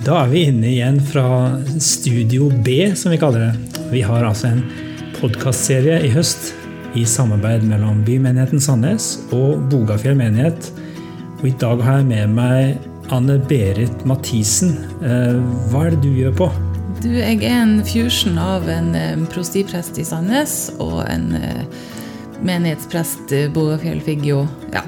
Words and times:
Da 0.00 0.22
er 0.22 0.30
vi 0.32 0.46
inne 0.48 0.64
igjen 0.70 0.96
fra 1.04 1.58
Studio 1.76 2.46
B, 2.64 2.94
som 2.96 3.12
vi 3.12 3.18
kaller 3.20 3.50
det. 3.50 3.80
Vi 3.90 4.00
har 4.00 4.24
altså 4.24 4.48
en 4.48 4.62
podkastserie 5.18 5.98
i 6.06 6.12
høst 6.14 6.54
i 6.96 7.02
samarbeid 7.04 7.66
mellom 7.68 7.98
Bymenigheten 8.06 8.62
Sandnes 8.64 9.18
og 9.36 9.66
Bogafjell 9.68 10.16
menighet. 10.16 10.70
Og 11.42 11.50
I 11.50 11.52
dag 11.60 11.82
har 11.84 11.98
jeg 12.00 12.08
med 12.08 12.32
meg 12.32 13.12
Anne 13.12 13.36
Berit 13.50 14.06
Mathisen. 14.08 14.72
Eh, 15.04 15.36
hva 15.68 15.82
er 15.86 15.92
det 15.92 16.00
du 16.06 16.16
gjør 16.16 16.32
på? 16.38 16.48
Du, 17.02 17.10
jeg 17.12 17.42
er 17.44 17.58
en 17.58 17.74
fusion 17.84 18.40
av 18.40 18.70
en 18.72 18.94
um, 18.96 19.26
prostiprest 19.28 20.00
i 20.00 20.04
Sandnes 20.04 20.54
og 20.80 21.02
en 21.10 21.34
uh, 21.36 21.84
menighetsprest 22.40 23.36
Bogafjell 23.52 24.00
Figgjo. 24.04 24.46
Ja. 24.72 24.86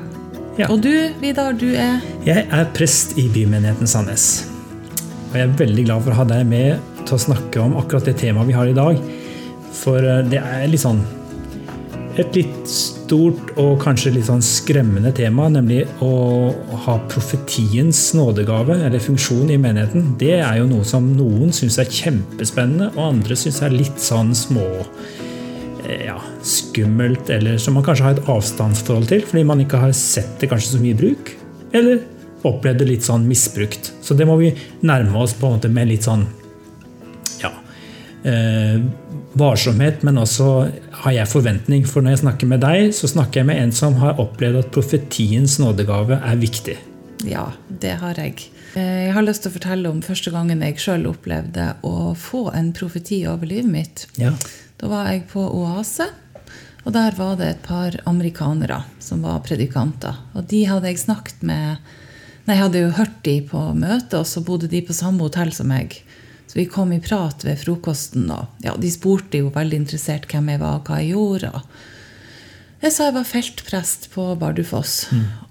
Ja. 0.56 0.72
Og 0.72 0.80
du, 0.84 0.92
Vidar, 1.20 1.52
du 1.56 1.70
er 1.72 2.00
Jeg 2.24 2.44
er 2.48 2.72
prest 2.76 3.16
i 3.20 3.29
Bymenigheten 3.32 3.88
Sandnes. 3.88 4.52
Og 5.33 5.39
jeg 5.41 5.49
er 5.49 5.57
veldig 5.57 5.86
glad 5.89 6.04
for 6.04 6.13
å 6.13 6.21
ha 6.21 6.29
deg 6.29 6.45
med 6.45 7.04
til 7.07 7.17
å 7.17 7.25
snakke 7.25 7.61
om 7.63 7.79
akkurat 7.81 8.04
det 8.04 8.18
temaet 8.21 8.50
vi 8.50 8.57
har 8.57 8.68
i 8.68 8.77
dag. 8.77 8.99
For 9.73 10.04
eh, 10.04 10.21
det 10.29 10.43
er 10.45 10.68
litt 10.68 10.85
sånn 10.85 11.00
et 12.21 12.35
litt 12.36 12.68
stort 12.68 13.54
og 13.57 13.79
kanskje 13.81 14.13
litt 14.13 14.26
sånn 14.29 14.43
skremmende 14.45 15.14
tema, 15.17 15.46
nemlig 15.49 15.87
å 16.04 16.13
ha 16.85 16.99
profetiens 17.09 18.11
nådegave, 18.17 18.76
eller 18.85 19.00
funksjon, 19.00 19.49
i 19.49 19.57
menigheten. 19.61 20.11
Det 20.21 20.35
er 20.43 20.59
jo 20.61 20.68
noe 20.68 20.85
som 20.85 21.09
noen 21.17 21.57
syns 21.57 21.81
er 21.81 21.89
kjempespennende, 21.89 22.90
og 22.93 23.14
andre 23.14 23.39
syns 23.39 23.62
er 23.64 23.73
litt 23.73 24.04
sånn 24.04 24.35
små 24.37 24.67
eh, 25.87 26.04
ja, 26.11 26.18
skummelt, 26.45 27.32
eller 27.32 27.57
som 27.57 27.81
man 27.81 27.89
kanskje 27.89 28.11
har 28.11 28.18
et 28.18 28.32
avstandsforhold 28.37 29.09
til, 29.14 29.25
fordi 29.32 29.49
man 29.49 29.64
ikke 29.64 29.81
har 29.81 29.96
sett 29.96 30.37
det 30.43 30.53
kanskje 30.53 30.75
så 30.75 30.82
mye 30.85 30.93
i 30.93 31.01
bruk. 31.01 31.32
Eller 31.73 32.05
opplevd 32.48 32.83
det 32.83 32.89
litt 32.89 33.06
sånn 33.06 33.27
misbrukt. 33.28 33.92
Så 34.03 34.14
det 34.19 34.27
må 34.28 34.37
vi 34.41 34.53
nærme 34.83 35.23
oss 35.23 35.34
på 35.39 35.48
en 35.48 35.59
måte 35.59 35.70
med 35.73 35.91
litt 35.91 36.06
sånn 36.06 36.25
ja, 37.42 37.53
eh, 38.29 38.79
varsomhet, 39.39 40.03
men 40.03 40.21
også 40.23 40.49
har 41.05 41.17
jeg 41.17 41.31
forventning. 41.31 41.84
For 41.89 42.05
når 42.05 42.17
jeg 42.17 42.23
snakker 42.25 42.51
med 42.51 42.65
deg, 42.65 42.93
så 42.97 43.11
snakker 43.11 43.43
jeg 43.43 43.51
med 43.51 43.62
en 43.62 43.75
som 43.77 43.95
har 44.03 44.21
opplevd 44.23 44.62
at 44.65 44.73
profetiens 44.75 45.59
nådegave 45.62 46.19
er 46.21 46.41
viktig. 46.41 46.79
Ja, 47.29 47.53
det 47.69 47.97
har 48.01 48.19
jeg. 48.19 48.49
Eh, 48.75 49.06
Jeg 49.06 49.12
har 49.15 49.23
lyst 49.23 49.45
til 49.45 49.53
å 49.53 49.56
fortelle 49.59 49.91
om 49.91 50.03
første 50.03 50.33
gangen 50.34 50.62
jeg 50.65 50.81
sjøl 50.81 51.06
opplevde 51.11 51.75
å 51.87 52.15
få 52.19 52.49
en 52.55 52.73
profeti 52.73 53.23
over 53.29 53.47
livet 53.47 53.71
mitt. 53.71 54.06
Ja. 54.19 54.33
Da 54.81 54.89
var 54.91 55.11
jeg 55.12 55.29
på 55.31 55.45
Oase, 55.45 56.09
og 56.84 56.93
der 56.97 57.15
var 57.15 57.37
det 57.39 57.47
et 57.47 57.62
par 57.62 57.95
amerikanere 58.11 58.81
som 58.99 59.23
var 59.23 59.45
predikanter. 59.47 60.17
Og 60.34 60.49
de 60.51 60.65
hadde 60.67 60.91
jeg 60.91 60.99
snakket 61.05 61.45
med 61.47 61.77
Nei, 62.47 62.57
jeg 62.57 62.62
hadde 62.65 62.81
jo 62.83 62.95
hørt 62.97 63.19
de 63.27 63.37
på 63.47 63.61
møte, 63.79 64.19
og 64.19 64.27
så 64.27 64.43
bodde 64.43 64.69
de 64.73 64.81
på 64.83 64.95
samme 64.97 65.23
hotell 65.23 65.53
som 65.55 65.69
meg. 65.71 65.95
Så 66.51 66.59
vi 66.59 66.65
kom 66.69 66.91
i 66.93 66.99
prat 67.01 67.45
ved 67.47 67.61
frokosten, 67.62 68.27
og 68.34 68.65
ja, 68.67 68.75
de 68.77 68.91
spurte 68.93 69.39
jo 69.41 69.53
veldig 69.55 69.79
interessert 69.84 70.27
hvem 70.29 70.51
jeg 70.53 70.61
var, 70.61 70.81
og 70.81 70.89
hva 70.91 70.99
jeg 71.01 71.15
gjorde. 71.15 71.53
og 71.55 72.83
Jeg 72.83 72.93
sa 72.97 73.07
jeg 73.09 73.15
var 73.21 73.29
feltprest 73.31 74.09
på 74.12 74.27
Bardufoss. 74.41 74.97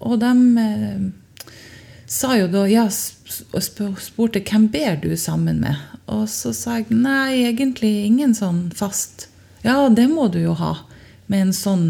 Og 0.04 0.20
de 0.22 0.34
eh, 0.66 1.56
sa 2.12 2.36
jo 2.38 2.50
da 2.52 2.66
ja, 2.70 2.84
og 2.86 3.64
sp- 3.64 3.96
spurte 4.04 4.44
hvem 4.44 4.68
ber 4.74 5.00
du 5.02 5.14
sammen 5.18 5.64
med. 5.64 5.80
Og 6.12 6.28
så 6.30 6.52
sa 6.54 6.82
jeg 6.82 6.92
nei, 6.92 7.48
egentlig 7.48 7.94
ingen 8.10 8.36
sånn 8.36 8.66
fast. 8.76 9.30
Ja, 9.64 9.88
det 9.90 10.10
må 10.12 10.28
du 10.34 10.42
jo 10.44 10.54
ha. 10.60 10.74
Med 11.32 11.48
en 11.48 11.56
sånn 11.56 11.86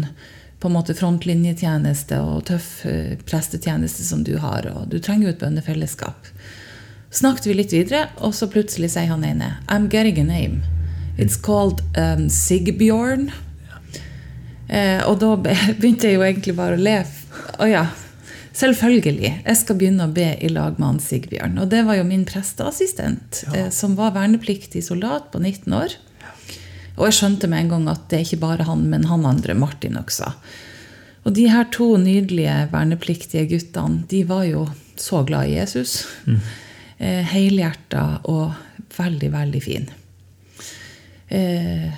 på 0.62 0.70
en 0.70 0.76
måte 0.76 0.94
frontlinjetjeneste 0.94 2.20
og 2.22 2.44
tøff 2.46 2.84
eh, 2.86 3.16
prestetjeneste 3.26 4.06
som 4.06 4.22
du 4.22 4.36
har. 4.38 4.68
Og 4.70 4.86
du 4.92 5.00
trenger 5.02 5.28
jo 5.28 5.32
et 5.34 5.40
bønnefellesskap. 5.40 6.28
Snakket 7.12 7.48
vi 7.50 7.56
litt 7.58 7.74
videre, 7.74 8.06
og 8.22 8.32
så 8.36 8.46
plutselig 8.48 8.94
sier 8.94 9.10
han 9.10 9.26
ene 9.26 9.56
I'm 9.66 9.90
getting 9.90 10.20
a 10.22 10.24
name. 10.24 10.62
It's 11.18 11.36
called 11.36 11.82
um, 11.98 12.28
Sigbjørn. 12.30 13.32
Eh, 14.72 15.02
og 15.04 15.18
da 15.20 15.34
begynte 15.80 16.08
jeg 16.08 16.16
jo 16.16 16.24
egentlig 16.24 16.54
bare 16.56 16.78
å 16.78 16.84
le. 16.86 16.96
Å 17.58 17.68
ja, 17.68 17.82
selvfølgelig. 18.56 19.34
Jeg 19.42 19.60
skal 19.60 19.80
begynne 19.82 20.06
å 20.06 20.14
be 20.14 20.30
i 20.38 20.52
lag 20.52 20.78
med 20.78 20.88
han 20.88 21.02
Sigbjørn. 21.02 21.58
Og 21.60 21.68
det 21.74 21.82
var 21.90 21.98
jo 21.98 22.06
min 22.08 22.24
presteassistent, 22.28 23.42
eh, 23.52 23.68
som 23.74 23.98
var 23.98 24.14
vernepliktig 24.16 24.86
soldat 24.86 25.32
på 25.34 25.42
19 25.42 25.76
år. 25.82 25.98
Og 26.98 27.06
jeg 27.08 27.16
skjønte 27.18 27.48
med 27.48 27.64
en 27.64 27.72
gang 27.72 27.88
at 27.92 28.04
det 28.10 28.18
er 28.18 28.26
ikke 28.26 28.42
bare 28.42 28.66
han, 28.68 28.84
men 28.92 29.06
han 29.08 29.24
andre, 29.28 29.56
Martin 29.58 29.96
også. 30.00 30.32
Og 31.22 31.34
de 31.36 31.46
her 31.50 31.68
to 31.72 31.94
nydelige 32.02 32.54
vernepliktige 32.72 33.46
guttene, 33.50 34.02
de 34.10 34.22
var 34.28 34.44
jo 34.48 34.66
så 34.98 35.22
glad 35.26 35.48
i 35.48 35.56
Jesus. 35.56 36.02
Eh, 37.02 37.22
Helhjerta 37.32 38.20
og 38.30 38.52
veldig, 38.98 39.30
veldig 39.32 39.62
fin. 39.62 39.88
Eh, 41.32 41.88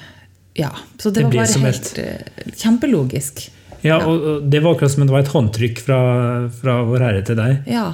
ja, 0.54 0.70
så 0.98 1.10
det, 1.10 1.24
Det 1.24 1.24
var 1.24 1.32
bare 1.40 1.64
helt 1.66 1.98
et... 1.98 2.54
kjempelogisk. 2.60 3.50
Ja, 3.84 3.98
og 4.06 4.22
og 4.24 4.44
det 4.48 4.62
var 4.64 4.76
akkurat 4.76 4.94
som 4.94 5.04
det 5.04 5.12
var 5.12 5.24
et 5.24 5.32
håndtrykk 5.34 5.80
fra, 5.84 5.98
fra 6.60 6.76
Vår 6.88 7.04
Herre 7.04 7.24
til 7.26 7.36
deg. 7.36 7.66
Ja, 7.68 7.90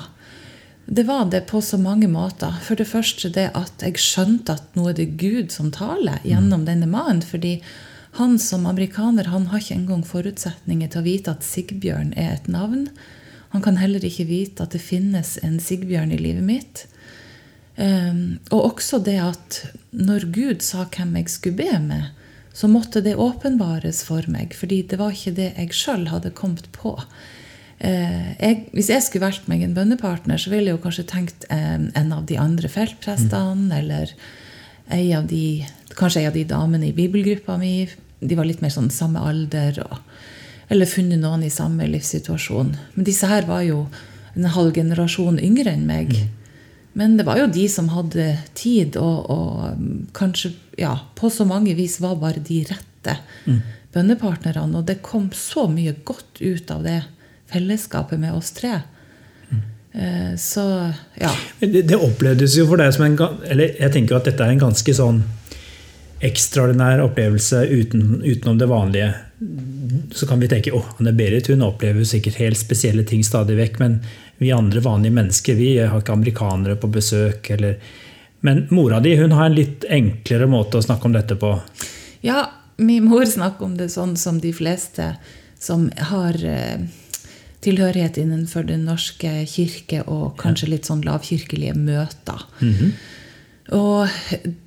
det 0.86 1.04
var 1.06 1.24
det 1.30 1.40
på 1.50 1.60
så 1.62 1.78
mange 1.78 2.08
måter. 2.08 2.56
For 2.64 2.78
det 2.78 2.88
første 2.90 3.30
det 3.34 3.50
at 3.54 3.84
jeg 3.84 4.00
skjønte 4.00 4.56
at 4.58 4.76
nå 4.78 4.88
er 4.90 4.98
det 4.98 5.12
Gud 5.20 5.52
som 5.54 5.70
taler 5.74 6.22
gjennom 6.26 6.66
denne 6.66 6.88
mannen. 6.90 7.22
Fordi 7.22 7.58
han 8.18 8.38
som 8.42 8.66
amerikaner 8.66 9.30
han 9.30 9.48
har 9.52 9.62
ikke 9.62 9.76
engang 9.76 10.04
forutsetninger 10.06 10.90
til 10.90 11.02
å 11.02 11.06
vite 11.06 11.34
at 11.36 11.46
Sigbjørn 11.46 12.14
er 12.18 12.34
et 12.34 12.48
navn. 12.50 12.88
Han 13.54 13.62
kan 13.62 13.78
heller 13.78 14.02
ikke 14.06 14.28
vite 14.30 14.66
at 14.66 14.74
det 14.74 14.82
finnes 14.82 15.36
en 15.46 15.60
Sigbjørn 15.62 16.14
i 16.14 16.18
livet 16.18 16.46
mitt. 16.46 16.86
Um, 17.76 18.40
og 18.50 18.74
også 18.74 18.98
det 19.02 19.18
at 19.22 19.60
når 19.94 20.26
Gud 20.34 20.64
sa 20.66 20.84
hvem 20.90 21.14
jeg 21.16 21.30
skulle 21.32 21.62
be 21.62 21.78
med, 21.82 22.10
så 22.52 22.68
måtte 22.68 23.00
det 23.00 23.14
åpenbares 23.16 24.02
for 24.04 24.26
meg, 24.28 24.52
fordi 24.58 24.82
det 24.90 24.98
var 25.00 25.14
ikke 25.14 25.36
det 25.38 25.52
jeg 25.54 25.76
sjøl 25.76 26.08
hadde 26.10 26.34
kommet 26.36 26.66
på. 26.74 26.96
Eh, 27.80 28.32
jeg, 28.36 28.56
hvis 28.76 28.90
jeg 28.92 29.04
skulle 29.06 29.24
valgt 29.24 29.46
meg 29.48 29.62
en 29.64 29.74
bønnepartner, 29.76 30.40
så 30.40 30.52
ville 30.52 30.68
jeg 30.68 30.76
jo 30.76 30.82
kanskje 30.82 31.06
tenkt 31.08 31.46
eh, 31.48 31.78
en 31.80 32.12
av 32.12 32.26
de 32.28 32.36
andre 32.40 32.68
feltprestene, 32.68 33.72
eller 33.78 34.12
ei 34.92 35.14
av 35.16 35.30
de, 35.30 35.64
kanskje 35.96 36.20
ei 36.20 36.28
av 36.28 36.36
de 36.36 36.44
damene 36.48 36.90
i 36.90 36.96
bibelgruppa 36.96 37.56
mi. 37.60 37.88
De 38.20 38.36
var 38.36 38.48
litt 38.48 38.60
mer 38.60 38.74
sånn 38.74 38.90
samme 38.92 39.22
alder. 39.24 39.80
Og, 39.86 40.02
eller 40.70 40.90
funnet 40.90 41.22
noen 41.22 41.46
i 41.46 41.52
samme 41.52 41.88
livssituasjon. 41.88 42.74
Men 42.96 43.06
disse 43.06 43.30
her 43.30 43.48
var 43.48 43.64
jo 43.64 43.86
en 44.36 44.50
halv 44.52 44.76
generasjon 44.76 45.40
yngre 45.42 45.72
enn 45.72 45.86
meg. 45.88 46.12
Men 46.98 47.16
det 47.16 47.24
var 47.24 47.38
jo 47.40 47.48
de 47.48 47.64
som 47.70 47.88
hadde 47.94 48.26
tid, 48.58 48.98
og, 49.00 49.30
og 49.30 50.10
kanskje 50.16 50.52
ja, 50.78 50.92
på 51.16 51.30
så 51.32 51.46
mange 51.48 51.72
vis 51.78 51.96
var 52.02 52.18
bare 52.20 52.42
de 52.44 52.60
rette 52.68 53.16
bønnepartnerne. 53.94 54.82
Og 54.82 54.84
det 54.90 55.00
kom 55.06 55.30
så 55.32 55.64
mye 55.70 55.96
godt 56.04 56.42
ut 56.42 56.74
av 56.74 56.84
det 56.84 57.00
fellesskapet 57.52 58.20
med 58.20 58.34
oss 58.34 58.50
tre. 58.56 58.80
Eh, 59.92 60.36
Så 60.38 60.92
ja. 61.18 61.30
Det, 61.58 61.82
det 61.82 61.98
opplevdes 61.98 62.56
jo 62.56 62.66
for 62.70 62.78
deg 62.78 62.92
som 62.94 63.04
en 63.08 63.16
Eller 63.50 63.74
jeg 63.74 63.90
tenker 63.92 64.20
at 64.20 64.28
dette 64.28 64.44
er 64.44 64.54
en 64.54 64.66
ganske 64.68 64.94
sånn 64.94 65.24
ekstraordinær 66.20 67.00
opplevelse 67.00 67.62
uten, 67.70 68.20
utenom 68.22 68.58
det 68.60 68.66
vanlige. 68.68 69.14
Så 70.12 70.26
kan 70.28 70.40
vi 70.40 70.50
tenke 70.52 70.72
at 70.76 71.00
Anne-Berit 71.00 71.48
hun 71.48 71.64
opplever 71.64 72.04
sikkert 72.04 72.36
helt 72.42 72.60
spesielle 72.60 73.06
ting 73.08 73.24
stadig 73.24 73.56
vekk. 73.56 73.78
Men 73.80 73.96
vi 74.36 74.52
andre 74.52 74.82
vanlige 74.84 75.16
mennesker 75.16 75.56
vi 75.56 75.70
har 75.78 75.96
ikke 75.96 76.12
amerikanere 76.12 76.76
på 76.76 76.92
besøk. 76.92 77.50
Eller, 77.56 77.78
men 78.44 78.66
mora 78.70 79.00
di 79.00 79.14
hun 79.16 79.32
har 79.32 79.48
en 79.48 79.56
litt 79.56 79.88
enklere 79.88 80.48
måte 80.48 80.76
å 80.76 80.84
snakke 80.84 81.08
om 81.08 81.16
dette 81.16 81.40
på. 81.40 81.54
Ja, 82.20 82.50
min 82.76 83.08
mor 83.08 83.24
snakker 83.24 83.64
om 83.64 83.78
det 83.80 83.88
sånn 83.92 84.16
som 84.16 84.40
de 84.44 84.52
fleste 84.52 85.14
som 85.60 85.88
har 86.12 86.36
eh, 86.44 86.84
tilhørighet 87.60 88.18
innenfor 88.18 88.66
Den 88.68 88.86
norske 88.88 89.44
kirke 89.46 90.02
og 90.08 90.36
kanskje 90.40 90.70
litt 90.72 90.88
sånn 90.88 91.04
lavkirkelige 91.04 91.74
møter. 91.76 92.46
Og 93.76 94.08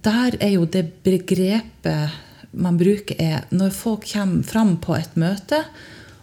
der 0.06 0.38
er 0.40 0.54
jo 0.56 0.66
det 0.66 0.86
begrepet 1.04 2.22
man 2.54 2.78
bruker, 2.78 3.18
er 3.18 3.48
når 3.50 3.74
folk 3.74 4.06
kommer 4.12 4.44
fram 4.46 4.78
på 4.78 4.96
et 4.96 5.16
møte 5.18 5.64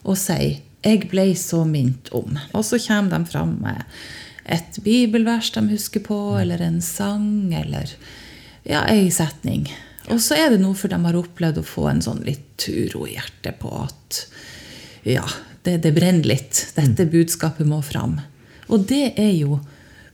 og 0.04 0.16
sier 0.16 0.60
'Jeg 0.82 1.10
ble 1.10 1.34
så 1.36 1.64
minnet 1.66 2.08
om'. 2.12 2.38
Og 2.54 2.64
så 2.64 2.78
kommer 2.78 3.18
de 3.18 3.26
fram 3.26 3.58
med 3.60 3.84
et 4.46 4.78
bibelvers 4.82 5.50
de 5.50 5.60
husker 5.68 6.00
på, 6.00 6.40
eller 6.40 6.60
en 6.62 6.80
sang, 6.80 7.52
eller 7.52 7.90
ja, 8.64 8.86
ei 8.88 9.10
setning. 9.10 9.68
Og 10.08 10.20
så 10.20 10.34
er 10.34 10.50
det 10.50 10.60
noe 10.60 10.74
for 10.74 10.88
de 10.88 10.96
har 10.96 11.18
opplevd 11.18 11.58
å 11.58 11.66
få 11.66 11.88
en 11.90 12.02
sånn 12.02 12.24
litt 12.24 12.66
uro 12.68 13.06
i 13.06 13.14
hjertet 13.14 13.58
på 13.60 13.68
at 13.84 14.26
ja, 15.04 15.24
det, 15.62 15.78
det 15.84 15.92
brenner 15.92 16.24
litt. 16.24 16.72
Dette 16.76 17.06
budskapet 17.06 17.66
må 17.68 17.82
fram. 17.82 18.18
Og 18.70 18.86
det 18.88 19.14
er 19.20 19.32
jo 19.34 19.60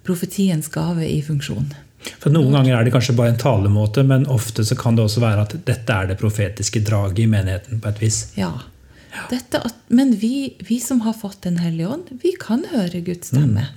profetiens 0.06 0.68
gave 0.72 1.06
i 1.08 1.20
funksjon. 1.22 1.74
For 2.22 2.30
Noen 2.30 2.54
ganger 2.54 2.76
er 2.76 2.86
det 2.86 2.94
kanskje 2.94 3.16
bare 3.18 3.32
en 3.34 3.40
talemåte, 3.40 4.04
men 4.06 4.26
ofte 4.30 4.64
så 4.64 4.76
kan 4.78 4.96
det 4.96 5.06
også 5.06 5.22
være 5.24 5.46
at 5.46 5.56
dette 5.66 5.92
er 5.92 6.12
det 6.12 6.18
profetiske 6.20 6.82
draget 6.86 7.24
i 7.24 7.28
menigheten. 7.30 7.80
på 7.80 7.90
et 7.90 8.02
vis. 8.02 8.20
Ja. 8.38 8.52
Dette 9.30 9.62
men 9.88 10.12
vi, 10.20 10.56
vi 10.68 10.76
som 10.80 11.00
har 11.00 11.14
fått 11.16 11.42
Den 11.42 11.56
hellige 11.58 11.88
ånd, 11.88 12.10
vi 12.22 12.34
kan 12.40 12.66
høre 12.70 13.00
Guds 13.00 13.32
stemme. 13.32 13.68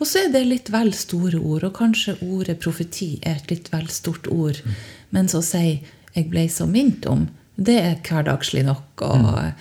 Og 0.00 0.08
så 0.08 0.24
er 0.24 0.30
det 0.32 0.46
litt 0.48 0.70
vel 0.72 0.94
store 0.96 1.36
ord, 1.38 1.66
og 1.68 1.76
kanskje 1.76 2.16
ordet 2.24 2.56
profeti 2.62 3.18
er 3.20 3.36
et 3.36 3.50
litt 3.52 3.68
vel 3.72 3.90
stort 3.92 4.30
ord. 4.32 4.62
Mm. 4.64 4.78
Men 5.10 5.28
så 5.28 5.42
å 5.42 5.44
si 5.44 5.82
'jeg 6.14 6.30
ble 6.30 6.48
så 6.48 6.66
minnet 6.66 7.06
om', 7.06 7.28
det 7.56 7.76
er 7.78 8.00
hverdagslig 8.00 8.64
nok 8.64 9.02
og 9.02 9.20
mm. 9.20 9.52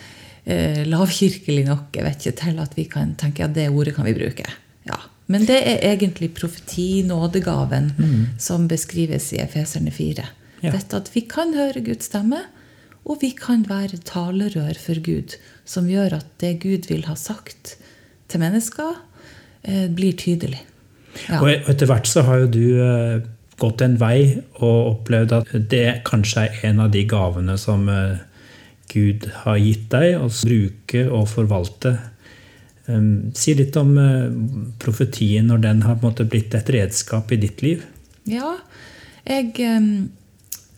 Eh, 0.50 0.81
lavkirkelig 0.90 1.63
nok 1.68 1.96
jeg 1.96 2.06
vet 2.06 2.25
ikke, 2.25 2.38
til 2.44 2.60
at 2.63 2.75
vi 2.78 2.86
kan 2.90 3.16
tenke 3.19 3.46
at 3.46 3.56
det 3.56 3.69
ordet 3.69 3.96
kan 3.98 4.07
vi 4.07 4.18
bruke. 4.18 4.46
Ja. 4.90 5.00
Men 5.30 5.46
det 5.46 5.60
er 5.62 5.84
egentlig 5.92 6.31
profeti, 6.38 7.04
nådegaven, 7.06 7.92
mm. 7.98 8.22
som 8.42 8.68
beskrives 8.69 9.30
i 9.36 9.44
Efeserne 9.44 9.94
4. 9.94 10.25
Ja. 10.63 10.72
Dette 10.74 10.98
at 10.98 11.12
vi 11.13 11.24
kan 11.30 11.54
høre 11.54 11.84
Guds 11.86 12.10
stemme, 12.10 12.42
og 13.06 13.22
vi 13.22 13.31
kan 13.38 13.63
være 13.69 14.01
talerør 14.06 14.78
for 14.81 15.00
Gud, 15.06 15.38
som 15.69 15.88
gjør 15.90 16.18
at 16.19 16.34
det 16.42 16.57
Gud 16.63 16.90
vil 16.90 17.06
ha 17.07 17.16
sagt 17.18 17.78
til 18.30 18.42
mennesker, 18.42 18.98
eh, 19.63 19.88
blir 19.94 20.18
tydelig. 20.18 20.63
Ja. 21.28 21.42
Og 21.42 21.50
etter 21.51 21.90
hvert 21.90 22.10
så 22.10 22.24
har 22.25 22.44
jo 22.44 22.50
du 22.54 22.66
eh, 22.81 23.22
gått 23.60 23.81
en 23.86 23.98
vei 24.00 24.40
og 24.60 24.78
opplevd 24.96 25.36
at 25.40 25.54
det 25.72 26.01
kanskje 26.07 26.48
er 26.48 26.60
en 26.69 26.84
av 26.86 26.92
de 26.94 27.04
gavene 27.10 27.57
som 27.60 27.88
eh, 27.92 28.22
Gud 28.89 29.27
har 29.44 29.59
gitt 29.62 29.89
deg, 29.94 30.18
å 30.18 30.30
bruke 30.30 31.03
og 31.07 31.27
forvalte. 31.31 31.95
Si 33.38 33.53
litt 33.53 33.75
om 33.77 33.91
uh, 34.01 34.31
profetien 34.81 35.45
når 35.51 35.59
den 35.62 35.83
har 35.86 36.00
blitt 36.01 36.56
et 36.57 36.71
redskap 36.74 37.30
i 37.31 37.38
ditt 37.38 37.62
liv. 37.62 37.83
Ja, 38.25 38.56
jeg 39.30 39.51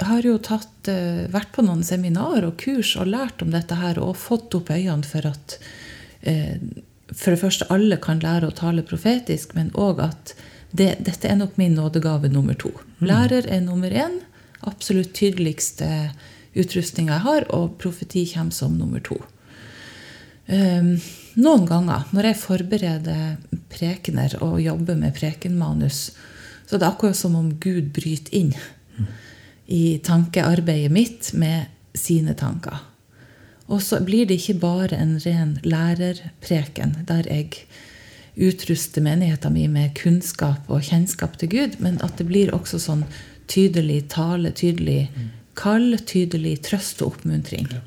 har 0.03 0.27
jo 0.27 0.35
tatt, 0.43 0.91
uh, 0.91 1.23
vært 1.31 1.53
på 1.55 1.63
noen 1.63 1.85
seminar 1.87 2.43
og 2.43 2.57
kurs 2.59 2.97
og 2.99 3.13
lært 3.13 3.43
om 3.45 3.55
dette 3.55 3.79
her 3.79 4.01
og 4.03 4.19
fått 4.19 4.59
opp 4.59 4.73
øynene 4.75 5.07
for 5.07 5.31
at 5.31 5.55
uh, 6.27 6.59
for 7.11 7.33
det 7.33 7.41
første 7.41 7.67
alle 7.73 7.99
kan 8.01 8.21
lære 8.23 8.49
å 8.49 8.55
tale 8.55 8.85
profetisk, 8.87 9.55
men 9.57 9.71
òg 9.75 9.99
at 10.05 10.33
det, 10.71 10.93
dette 11.03 11.27
er 11.27 11.37
nok 11.39 11.57
min 11.59 11.75
nådegave 11.75 12.31
nummer 12.31 12.55
to. 12.55 12.71
Mm. 12.99 13.07
Lærer 13.09 13.47
er 13.51 13.63
nummer 13.65 13.91
én. 13.91 14.21
Absolutt 14.67 15.13
tydeligste 15.17 16.11
utrustninga 16.57 17.15
jeg 17.17 17.25
har, 17.25 17.47
og 17.55 17.77
profeti 17.81 18.25
kommer 18.33 18.55
som 18.55 18.75
nummer 18.77 19.03
to. 19.03 19.19
Um, 20.51 20.97
noen 21.39 21.67
ganger 21.69 22.09
når 22.11 22.31
jeg 22.31 22.41
forbereder 22.41 23.59
prekener 23.71 24.35
og 24.43 24.59
jobber 24.59 24.97
med 24.99 25.15
prekenmanus, 25.15 26.09
så 26.67 26.77
det 26.77 26.87
er 26.87 26.91
akkurat 26.91 27.19
som 27.19 27.37
om 27.39 27.53
Gud 27.61 27.91
bryter 27.95 28.35
inn 28.35 28.55
i 29.71 29.99
tankearbeidet 30.03 30.91
mitt 30.91 31.31
med 31.33 31.69
sine 31.95 32.35
tanker. 32.35 32.81
Og 33.71 33.79
så 33.83 34.01
blir 34.03 34.27
det 34.27 34.41
ikke 34.41 34.59
bare 34.59 34.97
en 34.99 35.15
ren 35.23 35.55
lærerpreken 35.63 36.97
der 37.07 37.27
jeg 37.29 37.63
utruster 38.35 39.03
menigheten 39.03 39.53
min 39.53 39.71
med 39.75 39.95
kunnskap 39.99 40.67
og 40.71 40.83
kjennskap 40.87 41.37
til 41.39 41.51
Gud, 41.51 41.77
men 41.79 41.99
at 42.03 42.17
det 42.19 42.27
blir 42.27 42.51
også 42.55 42.79
sånn 42.79 43.05
tydelig 43.51 44.05
tale, 44.11 44.51
tydelig 44.55 45.09
kall, 45.57 45.95
tydelig 46.07 46.59
trøst 46.67 47.01
og 47.03 47.15
oppmuntring. 47.15 47.69
Ja. 47.71 47.81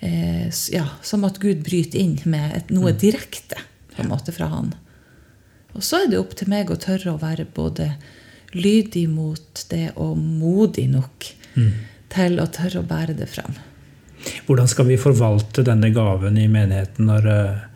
Eh, 0.00 0.46
ja, 0.72 0.86
som 1.02 1.26
at 1.28 1.40
Gud 1.42 1.64
bryter 1.66 2.00
inn 2.00 2.16
med 2.24 2.56
et, 2.56 2.70
noe 2.72 2.94
mm. 2.94 3.00
direkte 3.00 3.60
på 3.94 4.02
en 4.02 4.10
måte 4.12 4.32
fra 4.32 4.48
Han. 4.52 4.72
Og 5.76 5.84
så 5.86 6.02
er 6.02 6.10
det 6.10 6.18
opp 6.18 6.34
til 6.38 6.50
meg 6.50 6.70
å 6.72 6.78
tørre 6.80 7.14
å 7.14 7.20
være 7.20 7.46
både 7.54 7.92
lydig 8.56 9.06
mot 9.12 9.64
det 9.70 9.92
og 10.00 10.16
modig 10.18 10.88
nok 10.90 11.28
mm. 11.54 11.72
til 12.10 12.40
å 12.42 12.48
tørre 12.50 12.82
å 12.82 12.88
bære 12.88 13.14
det 13.20 13.28
frem. 13.30 13.52
Hvordan 14.48 14.68
skal 14.68 14.88
vi 14.88 14.98
forvalte 15.00 15.62
denne 15.64 15.92
gaven 15.94 16.36
i 16.40 16.48
menigheten 16.50 17.10
når 17.10 17.28
uh 17.30 17.66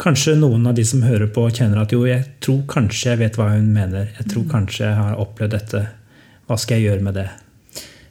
Kanskje 0.00 0.32
noen 0.38 0.64
av 0.64 0.74
de 0.78 0.84
som 0.88 1.02
hører 1.04 1.28
på, 1.28 1.42
kjenner 1.52 1.82
at 1.82 1.92
jo, 1.92 2.06
jeg 2.08 2.24
tror 2.40 2.62
kanskje 2.70 3.10
jeg 3.10 3.20
vet 3.20 3.34
hva 3.36 3.50
hun 3.52 3.66
mener. 3.74 4.08
Jeg 4.16 4.30
tror 4.32 4.46
mm. 4.46 4.50
kanskje 4.54 4.86
jeg 4.86 4.96
har 4.96 5.18
opplevd 5.20 5.52
dette. 5.52 5.82
Hva 6.48 6.56
skal 6.56 6.78
jeg 6.78 6.88
gjøre 6.88 7.04
med 7.04 7.18
det? 7.20 7.26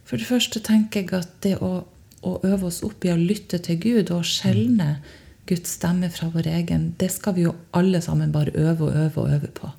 For 0.09 0.17
det 0.17 0.27
første 0.29 0.61
tenker 0.65 1.03
jeg 1.03 1.13
at 1.13 1.35
det 1.45 1.55
å, 1.61 1.83
å 2.25 2.31
øve 2.41 2.69
oss 2.71 2.81
opp 2.85 3.05
i 3.05 3.13
å 3.13 3.19
lytte 3.19 3.59
til 3.61 3.77
Gud 3.81 4.13
og 4.15 4.25
skjelne. 4.27 4.95
Guds 5.49 5.75
stemme 5.77 6.09
fra 6.13 6.27
vår 6.33 6.49
egen, 6.49 6.91
det 7.01 7.11
skal 7.13 7.33
vi 7.37 7.45
jo 7.47 7.55
alle 7.77 8.01
sammen 8.05 8.33
bare 8.33 8.53
øve 8.53 8.89
og 8.89 8.97
øve 9.05 9.21
og 9.23 9.31
øve 9.37 9.53
på. 9.53 9.69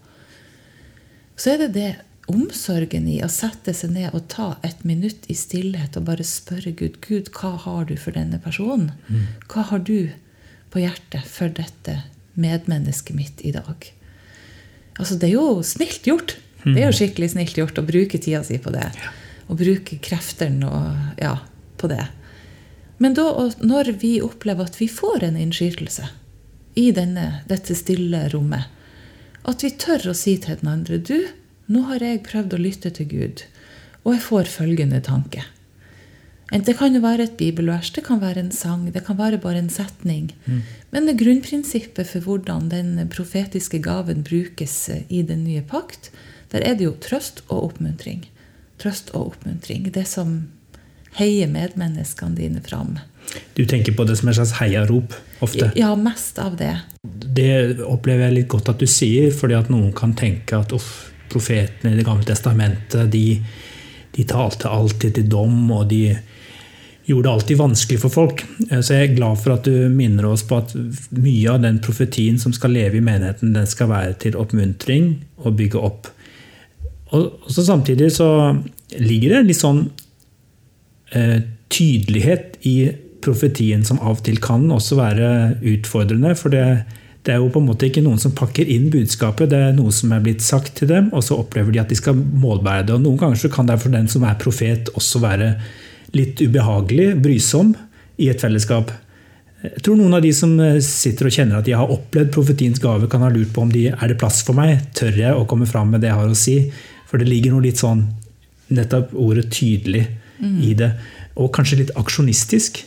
Så 1.39 1.53
er 1.53 1.61
det 1.63 1.69
det 1.77 1.91
omsorgen 2.31 3.07
i 3.11 3.21
å 3.23 3.29
sette 3.31 3.75
seg 3.75 3.93
ned 3.95 4.15
og 4.15 4.27
ta 4.31 4.49
et 4.67 4.83
minutt 4.87 5.27
i 5.31 5.37
stillhet 5.39 5.99
og 5.99 6.09
bare 6.11 6.27
spørre 6.27 6.75
Gud 6.79 6.99
Gud, 7.07 7.31
hva 7.35 7.53
har 7.65 7.87
du 7.87 7.95
for 7.99 8.15
denne 8.15 8.39
personen? 8.43 8.91
Hva 9.51 9.67
har 9.71 9.83
du 9.87 10.11
på 10.71 10.83
hjertet 10.83 11.27
for 11.27 11.51
dette 11.55 11.97
medmennesket 12.41 13.17
mitt 13.17 13.43
i 13.47 13.53
dag. 13.55 13.89
Altså, 14.99 15.17
det 15.17 15.31
er 15.31 15.37
jo 15.37 15.65
snilt 15.67 16.07
gjort. 16.07 16.37
Det 16.63 16.77
er 16.77 16.91
jo 16.91 16.97
skikkelig 16.97 17.33
snilt 17.33 17.59
gjort 17.59 17.79
å 17.81 17.87
bruke 17.87 18.21
tida 18.21 18.43
si 18.47 18.59
på 18.61 18.73
det. 18.75 18.87
Og 19.51 19.59
bruke 19.59 19.99
kreftene 19.99 20.69
og, 20.71 20.97
ja, 21.19 21.35
på 21.81 21.91
det. 21.91 22.05
Men 23.03 23.17
da, 23.17 23.27
når 23.65 23.95
vi 23.99 24.19
opplever 24.23 24.69
at 24.69 24.77
vi 24.79 24.87
får 24.93 25.25
en 25.27 25.39
innskytelse 25.41 26.07
i 26.79 26.91
denne, 26.95 27.41
dette 27.51 27.75
stille 27.75 28.27
rommet, 28.31 28.69
at 29.49 29.65
vi 29.65 29.73
tør 29.81 30.11
å 30.13 30.17
si 30.17 30.37
til 30.39 30.61
den 30.61 30.69
andre 30.71 31.01
Du, 31.01 31.17
nå 31.73 31.87
har 31.89 32.05
jeg 32.05 32.27
prøvd 32.27 32.55
å 32.55 32.61
lytte 32.61 32.93
til 32.95 33.09
Gud, 33.09 33.43
og 34.05 34.15
jeg 34.15 34.23
får 34.27 34.53
følgende 34.53 35.01
tanke. 35.07 35.47
Det 36.51 36.75
kan 36.77 36.95
jo 36.97 37.01
være 37.05 37.29
et 37.29 37.37
bibelvers, 37.39 37.93
det 37.95 38.03
kan 38.09 38.19
være 38.21 38.43
en 38.43 38.51
sang, 38.51 38.89
det 38.91 39.05
kan 39.07 39.19
være 39.19 39.39
bare 39.39 39.61
en 39.63 39.71
setning. 39.71 40.33
Mm. 40.47 40.63
Men 40.91 41.07
det 41.07 41.21
grunnprinsippet 41.21 42.09
for 42.11 42.27
hvordan 42.27 42.69
den 42.73 42.97
profetiske 43.13 43.79
gaven 43.85 44.25
brukes 44.27 44.75
i 45.09 45.23
den 45.23 45.45
nye 45.47 45.63
pakt, 45.63 46.11
der 46.51 46.67
er 46.67 46.75
det 46.75 46.89
jo 46.89 46.97
trøst 46.99 47.45
og 47.47 47.71
oppmuntring. 47.71 48.27
Trøst 48.81 49.13
og 49.15 49.35
oppmuntring. 49.35 49.91
Det 49.93 50.07
som 50.09 50.41
heier 51.19 51.51
medmenneskene 51.51 52.37
dine 52.39 52.63
fram. 52.65 52.99
Du 53.55 53.65
tenker 53.69 53.95
på 53.95 54.07
det 54.09 54.17
som 54.19 54.31
et 54.31 54.39
slags 54.39 54.57
heiarop 54.61 55.15
ofte? 55.45 55.71
Ja, 55.79 55.93
mest 55.99 56.39
av 56.43 56.57
det. 56.59 56.73
Det 57.03 57.83
opplever 57.87 58.29
jeg 58.29 58.39
litt 58.41 58.51
godt 58.51 58.73
at 58.73 58.83
du 58.83 58.89
sier, 58.91 59.31
fordi 59.35 59.59
at 59.59 59.71
noen 59.73 59.93
kan 59.97 60.15
tenke 60.19 60.59
at 60.59 60.75
uff, 60.75 61.11
profetene 61.31 61.93
i 61.93 62.01
Det 62.01 62.07
gamle 62.07 62.27
testamentet 62.27 63.11
de, 63.13 63.39
de 64.17 64.27
talte 64.27 64.69
alltid 64.69 65.15
til 65.15 65.29
dom, 65.31 65.71
og 65.71 65.87
de 65.93 66.17
gjorde 67.07 67.27
det 67.27 67.35
alltid 67.35 67.61
vanskelig 67.61 68.01
for 68.03 68.15
folk. 68.15 68.45
Eh, 68.71 68.81
så 68.81 68.97
jeg 68.97 69.11
er 69.11 69.19
glad 69.19 69.39
for 69.43 69.55
at 69.57 69.67
du 69.69 69.91
minner 69.95 70.27
oss 70.31 70.43
på 70.47 70.59
at 70.63 70.75
mye 71.15 71.53
av 71.53 71.63
den 71.63 71.79
profetien 71.85 72.39
som 72.39 72.55
skal 72.57 72.75
leve 72.75 72.99
i 72.99 73.05
menigheten, 73.05 73.55
den 73.55 73.69
skal 73.71 73.93
være 73.93 74.17
til 74.27 74.39
oppmuntring 74.41 75.13
og 75.45 75.55
bygge 75.61 75.85
opp. 75.91 76.11
Og 77.17 77.51
så 77.51 77.65
Samtidig 77.67 78.13
så 78.15 78.29
ligger 78.99 79.37
det 79.37 79.51
litt 79.51 79.61
sånn 79.61 79.85
eh, 81.15 81.39
tydelighet 81.71 82.59
i 82.67 82.77
profetien 83.25 83.85
som 83.87 84.01
av 84.01 84.19
og 84.19 84.25
til 84.27 84.41
kan 84.43 84.65
også 84.73 84.99
være 84.99 85.29
utfordrende. 85.73 86.33
For 86.39 86.53
det, 86.53 86.65
det, 87.27 87.35
er 87.35 87.43
jo 87.43 87.51
på 87.53 87.63
en 87.63 87.69
måte 87.69 87.91
ikke 87.91 88.05
noen 88.05 88.21
som 88.23 88.35
pakker 88.37 88.71
inn 88.71 88.89
budskapet, 88.93 89.51
det 89.53 89.61
er 89.69 89.77
noe 89.77 89.93
som 89.95 90.15
er 90.15 90.25
blitt 90.25 90.45
sagt 90.45 90.77
til 90.81 90.91
dem, 90.91 91.11
og 91.15 91.25
så 91.27 91.39
opplever 91.41 91.75
de 91.75 91.83
at 91.83 91.93
de 91.93 91.99
skal 91.99 92.17
målbære 92.17 92.89
det. 92.89 92.97
Og 92.97 93.05
Noen 93.05 93.21
ganger 93.21 93.43
så 93.43 93.53
kan 93.53 93.69
det 93.71 93.81
for 93.83 93.95
den 93.95 94.11
som 94.11 94.27
er 94.27 94.41
profet, 94.41 94.93
også 94.97 95.23
være 95.23 95.55
litt 96.17 96.41
ubehagelig, 96.43 97.13
brysom, 97.23 97.77
i 98.21 98.29
et 98.29 98.43
fellesskap. 98.43 98.91
Jeg 99.61 99.83
tror 99.85 99.97
noen 99.97 100.17
av 100.17 100.23
de 100.25 100.31
som 100.33 100.53
eh, 100.61 100.79
sitter 100.85 101.29
og 101.29 101.35
kjenner 101.35 101.61
at 101.61 101.67
de 101.69 101.75
har 101.77 101.93
opplevd 101.93 102.33
profetiens 102.33 102.81
gave, 102.81 103.09
kan 103.13 103.25
ha 103.25 103.31
lurt 103.33 103.53
på 103.55 103.65
om 103.65 103.73
de 103.73 103.91
er 103.93 104.09
det 104.09 104.17
plass 104.21 104.41
for 104.47 104.57
meg. 104.57 104.87
Tør 104.97 105.17
jeg 105.21 105.37
å 105.37 105.47
komme 105.49 105.69
fram 105.69 105.93
med 105.93 106.01
det 106.05 106.11
jeg 106.11 106.21
har 106.21 106.33
å 106.33 106.39
si? 106.39 106.57
For 107.11 107.19
det 107.19 107.29
ligger 107.29 107.57
noe 107.57 107.67
litt 107.67 107.81
sånn 107.83 108.05
nettopp 108.71 109.15
ordet 109.19 109.49
tydelig 109.51 110.05
mm. 110.39 110.61
i 110.63 110.75
det. 110.79 110.93
Og 111.41 111.51
kanskje 111.55 111.83
litt 111.83 111.97
aksjonistisk. 111.99 112.85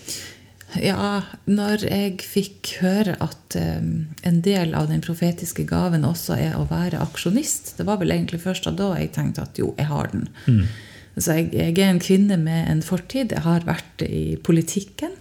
Ja, 0.82 1.22
når 1.46 1.84
jeg 1.86 2.24
fikk 2.26 2.72
høre 2.82 3.14
at 3.22 3.58
um, 3.60 4.08
en 4.26 4.40
del 4.46 4.74
av 4.78 4.88
den 4.90 5.04
profetiske 5.06 5.68
gaven 5.70 6.08
også 6.08 6.38
er 6.40 6.56
å 6.58 6.66
være 6.66 7.02
aksjonist 7.04 7.76
Det 7.78 7.86
var 7.86 8.00
vel 8.02 8.16
egentlig 8.16 8.42
først 8.42 8.72
da 8.74 8.88
jeg 8.98 9.12
tenkte 9.14 9.46
at 9.46 9.60
jo, 9.62 9.74
jeg 9.78 9.86
har 9.92 10.10
den. 10.14 10.26
Mm. 10.48 10.64
Så 11.20 11.38
jeg, 11.38 11.52
jeg, 11.54 11.76
er 11.78 11.92
en 11.92 12.02
kvinne 12.02 12.40
med 12.42 12.72
en 12.72 12.82
fortid. 12.82 13.36
Jeg 13.36 13.46
har 13.46 13.68
vært 13.68 14.02
i 14.08 14.40
politikken. 14.42 15.14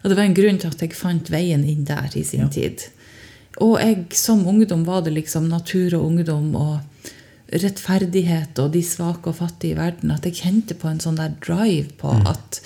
Og 0.00 0.10
det 0.10 0.16
var 0.16 0.26
en 0.26 0.34
grunn 0.34 0.58
til 0.58 0.72
at 0.72 0.82
jeg 0.82 0.96
fant 0.96 1.30
veien 1.30 1.62
inn 1.68 1.84
der 1.86 2.10
i 2.18 2.24
sin 2.26 2.48
ja. 2.48 2.50
tid. 2.50 2.88
Og 3.62 3.76
jeg, 3.78 4.08
som 4.16 4.42
ungdom 4.48 4.82
var 4.88 5.04
det 5.06 5.14
liksom 5.14 5.46
natur 5.52 6.00
og 6.00 6.08
ungdom 6.08 6.50
og 6.58 7.10
rettferdighet 7.50 8.58
og 8.62 8.72
de 8.76 8.82
svake 8.86 9.32
og 9.32 9.40
fattige 9.40 9.74
i 9.74 9.80
verden. 9.80 10.12
At 10.14 10.28
jeg 10.28 10.40
kjente 10.42 10.76
på 10.78 10.90
en 10.90 11.02
sånn 11.02 11.18
der 11.20 11.34
drive 11.42 11.90
på 12.00 12.14
mm. 12.20 12.30
at 12.30 12.62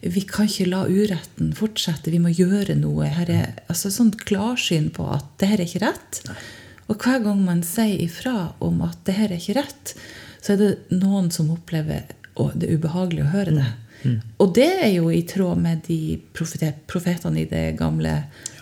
vi 0.00 0.22
kan 0.24 0.48
ikke 0.48 0.70
la 0.70 0.84
uretten 0.88 1.50
fortsette. 1.56 2.12
Vi 2.12 2.22
må 2.22 2.32
gjøre 2.32 2.78
noe. 2.78 3.10
Her 3.12 3.32
er 3.34 3.58
altså 3.68 3.92
sånn 3.92 4.14
klarsyn 4.16 4.88
på 4.96 5.04
at 5.12 5.26
det 5.42 5.50
her 5.50 5.60
er 5.60 5.68
ikke 5.68 5.84
rett. 5.84 6.22
Og 6.88 7.04
hver 7.04 7.20
gang 7.26 7.42
man 7.44 7.60
sier 7.66 8.00
ifra 8.02 8.54
om 8.64 8.80
at 8.86 9.02
det 9.06 9.18
her 9.18 9.28
er 9.28 9.38
ikke 9.38 9.60
rett, 9.60 9.94
så 10.40 10.54
er 10.54 10.62
det 10.62 10.72
noen 11.02 11.28
som 11.34 11.52
opplever 11.52 12.08
og 12.40 12.56
det 12.56 12.68
er 12.68 12.78
ubehagelig 12.80 13.24
å 13.24 13.32
høre 13.34 13.54
det. 13.58 13.68
Og 14.40 14.54
det 14.56 14.70
er 14.80 14.92
jo 14.94 15.10
i 15.12 15.20
tråd 15.28 15.60
med 15.60 15.82
de 15.84 16.16
profet 16.32 16.78
profetene 16.88 17.42
i 17.42 17.48
Det 17.50 17.74
gamle 17.76 18.14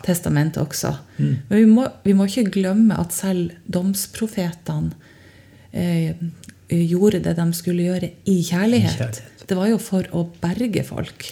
testamentet 0.03 0.59
også. 0.65 0.91
Men 1.19 1.55
vi 1.61 1.67
må, 1.67 1.85
vi 2.03 2.15
må 2.19 2.27
ikke 2.27 2.51
glemme 2.59 2.99
at 2.99 3.15
selv 3.15 3.55
domsprofetene 3.71 5.08
gjorde 5.73 7.21
det 7.25 7.35
de 7.39 7.47
skulle 7.57 7.87
gjøre 7.89 8.11
i 8.29 8.39
kjærlighet. 8.45 8.95
I 8.95 8.99
kjærlighet. 8.99 9.47
Det 9.49 9.57
var 9.57 9.69
jo 9.71 9.79
for 9.81 10.09
å 10.13 10.27
berge 10.43 10.83
folk 10.85 11.29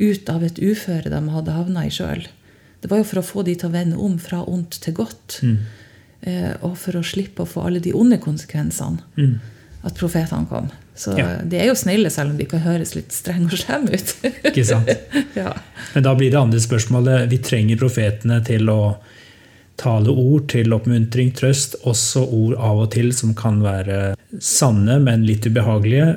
ut 0.00 0.30
av 0.32 0.44
et 0.46 0.58
uføre 0.64 1.10
de 1.12 1.20
hadde 1.34 1.52
havna 1.52 1.84
i 1.86 1.92
sjøl. 1.92 2.22
Det 2.80 2.88
var 2.88 3.02
jo 3.02 3.04
for 3.10 3.20
å 3.20 3.26
få 3.26 3.42
de 3.44 3.54
til 3.60 3.68
å 3.68 3.74
vende 3.74 3.98
om 4.00 4.14
fra 4.18 4.40
ondt 4.48 4.78
til 4.80 4.94
godt. 4.96 5.40
Eh, 6.22 6.52
og 6.64 6.76
for 6.80 6.96
å 6.96 7.04
slippe 7.04 7.44
å 7.44 7.48
få 7.48 7.66
alle 7.68 7.80
de 7.84 7.92
onde 7.96 8.16
konsekvensene. 8.20 9.02
At 9.84 9.96
profetene 9.96 10.48
kom. 10.48 10.70
Så 10.96 11.14
Ja. 11.18 11.36
de 11.42 11.56
er 11.56 11.66
jo 11.68 11.74
snille, 11.74 12.10
selv 12.10 12.30
om 12.30 12.36
de 12.36 12.44
kan 12.44 12.60
høres 12.60 12.94
litt 12.94 13.12
strenge 13.12 13.52
og 13.52 13.58
slemme 13.58 13.92
ut. 13.92 14.14
Ikke 14.44 14.64
sant? 14.64 14.88
ja. 15.36 15.52
Men 15.94 16.02
da 16.04 16.14
blir 16.14 16.30
det 16.30 16.36
andre 16.40 16.60
spørsmålet 16.60 17.28
Vi 17.30 17.38
trenger 17.38 17.76
profetene 17.80 18.42
til 18.44 18.68
å 18.68 18.96
tale 19.80 20.12
ord 20.12 20.48
til 20.52 20.74
oppmuntring, 20.76 21.32
trøst, 21.36 21.78
også 21.88 22.24
ord 22.26 22.56
av 22.58 22.82
og 22.84 22.90
til 22.94 23.12
som 23.16 23.34
kan 23.38 23.62
være 23.64 24.14
sanne, 24.44 24.98
men 25.02 25.24
litt 25.28 25.48
ubehagelige. 25.48 26.14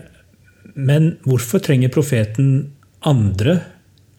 Men 0.74 1.16
hvorfor 1.28 1.64
trenger 1.64 1.94
profeten 1.94 2.50
andre 3.08 3.60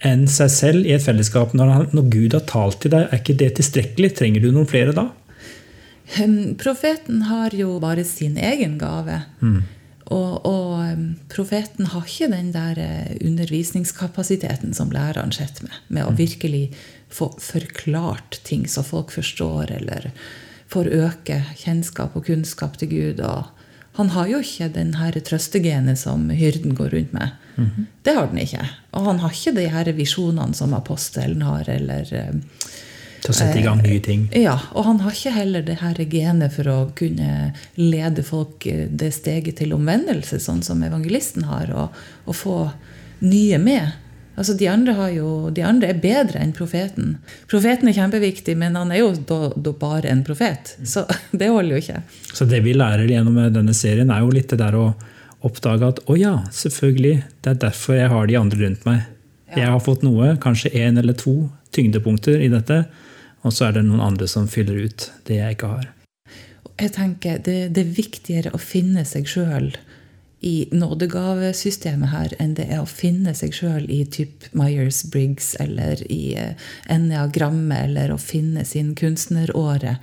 enn 0.04 0.26
seg 0.30 0.50
selv 0.52 0.88
i 0.88 0.94
et 0.96 1.04
fellesskap? 1.04 1.54
Når, 1.56 1.74
han, 1.76 1.86
når 1.96 2.08
Gud 2.12 2.36
har 2.36 2.46
talt 2.48 2.80
til 2.84 2.94
deg, 2.94 3.08
er 3.08 3.22
ikke 3.22 3.38
det 3.40 3.54
tilstrekkelig? 3.58 4.14
Trenger 4.18 4.44
du 4.44 4.50
noen 4.54 4.70
flere 4.70 4.96
da? 4.96 5.08
Um, 6.20 6.54
Profeten 6.60 7.24
har 7.30 7.54
jo 7.56 7.78
bare 7.82 8.04
sin 8.06 8.36
egen 8.36 8.76
gave. 8.80 9.22
Og, 10.12 10.44
og 10.44 11.04
profeten 11.32 11.88
har 11.92 12.04
ikke 12.04 12.28
den 12.32 12.50
der 12.52 12.80
eh, 12.80 13.14
undervisningskapasiteten 13.24 14.74
som 14.76 14.92
læreren 14.92 15.32
sitter 15.32 15.68
med. 15.68 15.78
Med 15.88 16.08
å 16.08 16.16
virkelig 16.18 16.66
få 17.14 17.30
forklart 17.40 18.40
ting 18.44 18.66
så 18.68 18.84
folk 18.84 19.14
forstår, 19.14 19.72
eller 19.78 20.10
får 20.72 20.90
øke 20.92 21.40
kjennskap 21.60 22.16
og 22.18 22.26
kunnskap 22.28 22.76
til 22.80 22.92
Gud. 22.92 23.24
Og 23.24 23.48
han 23.96 24.12
har 24.12 24.28
jo 24.28 24.42
ikke 24.44 24.72
den 24.74 24.96
her 24.98 25.16
trøstegenet 25.24 26.00
som 26.00 26.28
hyrden 26.34 26.74
går 26.76 26.96
rundt 26.96 27.16
med. 27.16 27.40
Det 28.02 28.14
har 28.16 28.26
den 28.26 28.40
ikke. 28.42 28.64
Og 28.98 29.06
han 29.06 29.20
har 29.22 29.30
ikke 29.30 29.54
de 29.54 29.68
her 29.70 29.90
visjonene 29.94 30.56
som 30.58 30.74
apostelen 30.74 31.44
har, 31.46 31.68
eller 31.70 32.10
Til 33.24 33.32
å 33.32 33.36
sette 33.38 33.56
i 33.56 33.64
gang 33.64 33.80
nye 33.80 34.00
ting? 34.04 34.26
ja, 34.36 34.58
og 34.76 34.84
han 34.84 34.98
har 35.00 35.14
ikke 35.16 35.32
heller 35.32 35.62
det 35.64 35.78
her 35.80 36.00
genet 36.12 36.52
for 36.52 36.68
å 36.68 36.78
kunne 36.96 37.54
lede 37.80 38.24
folk 38.26 38.66
eh, 38.68 38.84
det 38.90 39.14
steget 39.16 39.62
til 39.62 39.72
omvendelse, 39.72 40.42
sånn 40.44 40.60
som 40.66 40.82
evangelisten 40.84 41.46
har, 41.48 41.72
og, 41.72 42.02
og 42.28 42.36
få 42.36 42.58
nye 43.24 43.60
med. 43.62 43.94
Altså, 44.34 44.56
de 44.58 44.68
andre, 44.68 44.92
har 44.98 45.14
jo, 45.14 45.30
de 45.54 45.62
andre 45.64 45.92
er 45.94 46.02
bedre 46.02 46.42
enn 46.42 46.52
profeten. 46.52 47.14
Profeten 47.50 47.88
er 47.88 47.96
kjempeviktig, 47.96 48.56
men 48.60 48.76
han 48.76 48.90
er 48.92 49.00
jo 49.04 49.12
da, 49.14 49.52
da 49.54 49.72
bare 49.78 50.10
en 50.10 50.24
profet. 50.26 50.74
Så 50.84 51.06
det 51.40 51.48
holder 51.48 51.76
jo 51.76 51.82
ikke. 51.84 52.02
Så 52.34 52.48
det 52.50 52.60
vi 52.66 52.74
lærer 52.76 53.08
gjennom 53.08 53.38
denne 53.54 53.76
serien, 53.76 54.10
er 54.10 54.24
jo 54.24 54.34
litt 54.34 54.50
det 54.52 54.60
der 54.60 54.76
å 54.76 54.90
oppdage 55.44 55.94
at 55.94 56.04
å 56.10 56.16
ja, 56.18 56.38
selvfølgelig, 56.52 57.16
det 57.44 57.52
er 57.52 57.64
derfor 57.68 57.98
jeg 57.98 58.10
har 58.10 58.28
de 58.28 58.38
andre 58.40 58.62
rundt 58.64 58.84
meg. 58.88 59.08
Jeg 59.54 59.70
har 59.70 59.82
fått 59.84 60.02
noe, 60.02 60.34
kanskje 60.42 60.72
én 60.74 60.98
eller 60.98 61.14
to 61.14 61.44
tyngdepunkter 61.74 62.40
i 62.42 62.50
dette, 62.50 62.84
og 63.44 63.52
så 63.52 63.68
er 63.68 63.76
det 63.76 63.84
noen 63.86 64.02
andre 64.04 64.28
som 64.30 64.48
fyller 64.50 64.86
ut 64.88 65.10
det 65.28 65.38
jeg 65.38 65.56
ikke 65.58 65.72
har. 65.76 65.90
Jeg 66.80 66.94
tenker 66.96 67.42
det, 67.44 67.58
det 67.76 67.84
er 67.84 67.96
viktigere 67.96 68.54
å 68.56 68.60
finne 68.60 69.04
seg 69.06 69.28
sjøl 69.30 69.74
i 70.44 70.68
nådegavesystemet 70.76 72.10
her 72.12 72.34
enn 72.42 72.56
det 72.58 72.66
er 72.68 72.82
å 72.82 72.88
finne 72.88 73.32
seg 73.36 73.54
sjøl 73.56 73.86
i 73.88 74.02
typ 74.12 74.44
Myers-Briggs 74.56 75.54
eller 75.62 76.02
i 76.12 76.34
eh, 76.36 76.66
enneagrammet 76.92 77.86
eller 77.86 78.12
å 78.12 78.20
finne 78.20 78.66
sin 78.68 78.92
kunstneråre. 78.98 79.96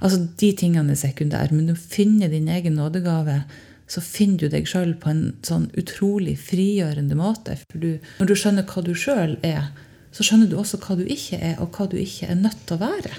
Altså, 0.00 0.24
De 0.40 0.50
tingene 0.58 0.96
er 0.96 1.00
sekundære, 1.00 1.54
men 1.54 1.70
du 1.70 1.76
finner 1.78 2.32
din 2.32 2.50
egen 2.50 2.74
nådegave, 2.80 3.44
så 3.86 4.02
finner 4.02 4.42
du 4.42 4.50
deg 4.56 4.66
sjøl 4.66 4.96
på 4.98 5.12
en 5.12 5.24
sånn 5.46 5.68
utrolig 5.78 6.34
frigjørende 6.42 7.14
måte. 7.18 7.54
For 7.68 7.82
du, 7.82 7.90
når 8.18 8.32
du 8.32 8.34
skjønner 8.34 8.66
hva 8.66 8.82
du 8.82 8.94
sjøl 8.98 9.36
er, 9.46 9.70
så 10.16 10.24
skjønner 10.24 10.48
du 10.48 10.56
også 10.56 10.80
hva 10.80 10.96
du 10.96 11.04
ikke 11.04 11.36
er, 11.36 11.58
og 11.60 11.76
hva 11.76 11.88
du 11.92 11.98
ikke 12.00 12.30
er 12.32 12.38
nødt 12.40 12.62
til 12.64 12.78
å 12.78 12.84
være. 12.86 13.18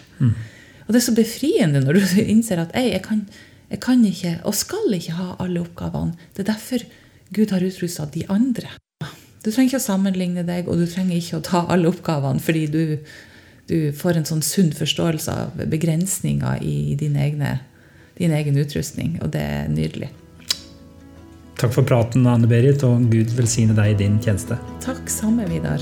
Og 0.88 0.90
det 0.96 1.02
er 1.02 1.06
så 1.06 1.14
befriende 1.14 1.84
når 1.84 2.00
du 2.00 2.18
innser 2.34 2.64
at 2.64 2.74
«Ei, 2.78 2.90
jeg, 2.96 3.04
kan, 3.06 3.22
jeg 3.70 3.82
kan 3.84 4.04
ikke 4.08 4.34
og 4.48 4.58
skal 4.58 4.98
ikke 4.98 5.20
ha 5.20 5.30
alle 5.44 5.62
oppgavene. 5.62 6.18
Det 6.34 6.46
er 6.46 6.52
derfor 6.56 6.86
Gud 7.36 7.54
har 7.54 7.66
utrusta 7.68 8.08
de 8.10 8.26
andre. 8.32 8.72
Du 9.44 9.52
trenger 9.52 9.70
ikke 9.70 9.84
å 9.84 9.86
sammenligne 9.86 10.44
deg, 10.48 10.68
og 10.68 10.80
du 10.82 10.88
trenger 10.90 11.20
ikke 11.20 11.38
å 11.38 11.46
ta 11.46 11.66
alle 11.72 11.92
oppgavene 11.92 12.42
fordi 12.44 12.66
du, 12.72 12.82
du 13.70 13.78
får 13.96 14.20
en 14.20 14.30
sånn 14.32 14.44
sunn 14.44 14.74
forståelse 14.76 15.36
av 15.44 15.68
begrensninger 15.70 16.64
i 16.66 16.96
din, 17.00 17.16
egne, 17.20 17.60
din 18.18 18.34
egen 18.36 18.58
utrustning. 18.60 19.20
Og 19.22 19.32
det 19.36 19.44
er 19.44 19.70
nydelig. 19.72 20.12
Takk 21.58 21.74
for 21.74 21.88
praten, 21.88 22.28
Anne 22.30 22.50
Berit, 22.50 22.84
og 22.86 23.08
Gud 23.14 23.34
velsigne 23.38 23.78
deg 23.78 23.96
i 23.96 23.98
din 24.04 24.20
tjeneste. 24.22 24.60
Takk 24.84 25.10
samme, 25.10 25.48
Vidar. 25.50 25.82